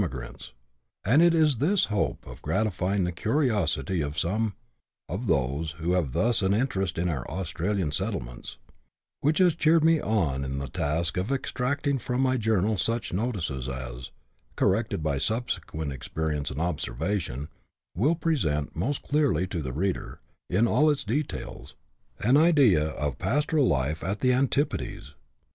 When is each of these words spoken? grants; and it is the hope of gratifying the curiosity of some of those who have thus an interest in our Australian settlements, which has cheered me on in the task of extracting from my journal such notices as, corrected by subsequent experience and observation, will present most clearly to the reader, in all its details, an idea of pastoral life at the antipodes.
grants; 0.09 0.51
and 1.05 1.21
it 1.21 1.35
is 1.35 1.57
the 1.57 1.75
hope 1.91 2.25
of 2.25 2.41
gratifying 2.41 3.03
the 3.03 3.11
curiosity 3.11 4.01
of 4.01 4.17
some 4.17 4.55
of 5.07 5.27
those 5.27 5.73
who 5.73 5.91
have 5.91 6.11
thus 6.13 6.41
an 6.41 6.55
interest 6.55 6.97
in 6.97 7.07
our 7.07 7.23
Australian 7.29 7.91
settlements, 7.91 8.57
which 9.19 9.37
has 9.37 9.53
cheered 9.53 9.83
me 9.83 9.99
on 10.01 10.43
in 10.43 10.57
the 10.57 10.67
task 10.67 11.17
of 11.17 11.31
extracting 11.31 11.99
from 11.99 12.19
my 12.19 12.35
journal 12.35 12.79
such 12.79 13.13
notices 13.13 13.69
as, 13.69 14.09
corrected 14.55 15.03
by 15.03 15.19
subsequent 15.19 15.91
experience 15.93 16.49
and 16.49 16.59
observation, 16.59 17.47
will 17.93 18.15
present 18.15 18.75
most 18.75 19.03
clearly 19.03 19.45
to 19.45 19.61
the 19.61 19.71
reader, 19.71 20.19
in 20.49 20.67
all 20.67 20.89
its 20.89 21.03
details, 21.03 21.75
an 22.21 22.37
idea 22.37 22.87
of 22.89 23.19
pastoral 23.19 23.67
life 23.67 24.03
at 24.03 24.21
the 24.21 24.33
antipodes. 24.33 25.13